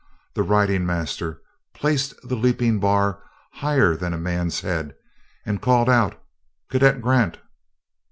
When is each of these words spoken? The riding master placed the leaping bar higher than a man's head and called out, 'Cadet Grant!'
The 0.33 0.41
riding 0.41 0.83
master 0.83 1.43
placed 1.75 2.15
the 2.27 2.33
leaping 2.35 2.79
bar 2.79 3.21
higher 3.53 3.95
than 3.95 4.13
a 4.13 4.17
man's 4.17 4.61
head 4.61 4.95
and 5.45 5.61
called 5.61 5.89
out, 5.91 6.19
'Cadet 6.71 7.01
Grant!' 7.01 7.37